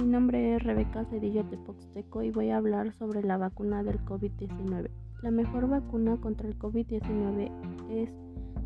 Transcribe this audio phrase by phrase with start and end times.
[0.00, 4.88] Mi nombre es Rebeca Cedillo Tepoxteco y voy a hablar sobre la vacuna del COVID-19.
[5.20, 7.50] La mejor vacuna contra el COVID-19
[7.90, 8.10] es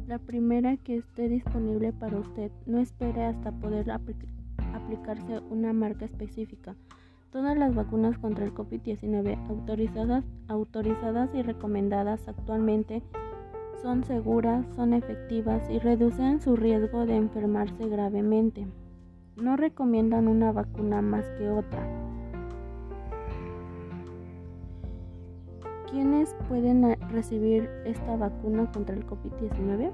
[0.07, 2.52] la primera que esté disponible para usted.
[2.66, 6.77] No espere hasta poder aplicarse una marca específica.
[7.33, 13.03] Todas las vacunas contra el COVID-19 autorizadas, autorizadas y recomendadas actualmente
[13.82, 18.69] son seguras, son efectivas y reducen su riesgo de enfermarse gravemente.
[19.37, 21.80] No recomiendan una vacuna más que otra.
[25.91, 29.91] ¿Quiénes pueden recibir esta vacuna contra el COVID-19?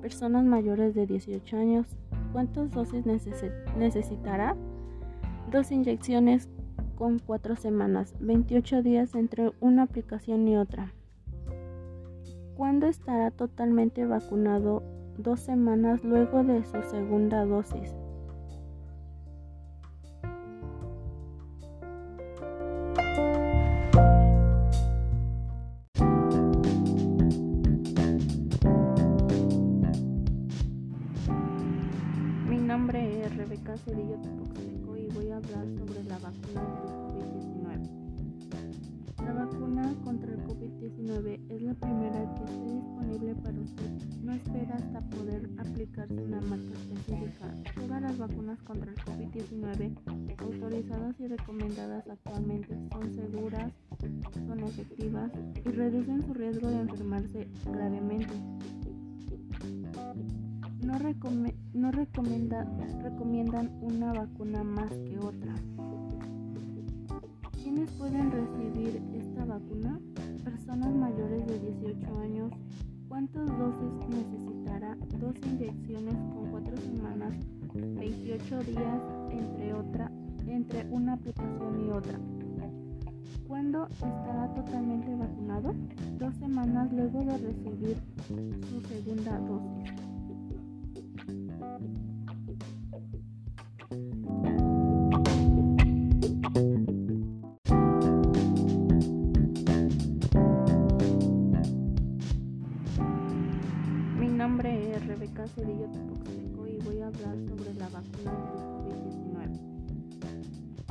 [0.00, 1.86] Personas mayores de 18 años.
[2.32, 3.04] ¿Cuántas dosis
[3.76, 4.56] necesitará?
[5.50, 6.48] Dos inyecciones
[6.96, 10.92] con cuatro semanas, 28 días entre una aplicación y otra.
[12.56, 14.82] ¿Cuándo estará totalmente vacunado?
[15.18, 17.94] Dos semanas luego de su segunda dosis.
[33.72, 37.88] Rebeca Cedillo Tepoxteco y voy a hablar sobre la vacuna del COVID-19.
[39.24, 43.90] La vacuna contra el COVID-19 es la primera que esté disponible para usted.
[44.22, 47.54] No espera hasta poder aplicarse una marca específica.
[47.74, 49.96] Todas las vacunas contra el COVID-19
[50.38, 53.72] autorizadas y recomendadas actualmente son seguras,
[54.46, 55.32] son efectivas
[55.64, 58.34] y reducen su riesgo de enfermarse gravemente
[60.82, 60.98] no,
[61.74, 62.64] no recomienda,
[63.02, 65.54] recomiendan una vacuna más que otra.
[67.62, 70.00] ¿Quiénes pueden recibir esta vacuna?
[70.44, 72.52] Personas mayores de 18 años.
[73.08, 74.96] ¿Cuántas dosis necesitará?
[75.20, 77.32] Dos inyecciones con cuatro semanas,
[77.74, 79.70] 28 días entre,
[80.48, 82.18] entre una aplicación y otra.
[83.46, 85.74] ¿Cuándo estará totalmente vacunado?
[86.18, 90.11] Dos semanas luego de recibir su segunda dosis.
[91.72, 91.78] Mi
[104.28, 109.72] nombre es Rebeca Cedillo Tepoxteco y voy a hablar sobre la vacuna del COVID-19.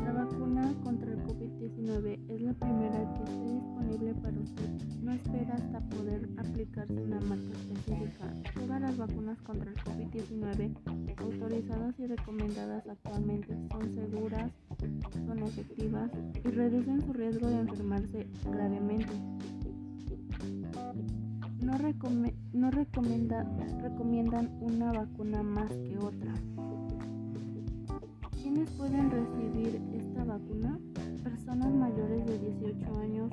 [0.03, 4.69] La vacuna contra el COVID-19 es la primera que esté disponible para usted.
[5.03, 8.00] No espera hasta poder aplicarse una marca específica.
[9.01, 10.75] Vacunas contra el COVID-19
[11.17, 14.51] autorizadas y recomendadas actualmente son seguras,
[15.25, 16.11] son efectivas
[16.43, 19.09] y reducen su riesgo de enfermarse gravemente
[21.61, 21.77] no,
[22.53, 23.43] no recomienda
[23.81, 26.33] recomiendan una vacuna más que otra.
[28.41, 30.79] ¿Quiénes pueden recibir esta vacuna?
[31.23, 33.31] Personas mayores de 18 años.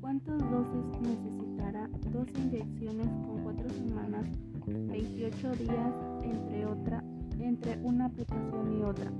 [0.00, 1.88] ¿Cuántas dosis necesitará?
[2.12, 3.43] Dos inyecciones con
[5.24, 7.02] 28 días entre, otra,
[7.40, 9.10] entre una aplicación y otra.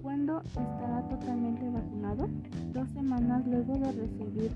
[0.00, 2.28] ¿Cuándo estará totalmente vacunado?
[2.72, 4.52] Dos semanas luego de recibir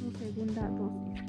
[0.00, 1.22] su segunda dosis.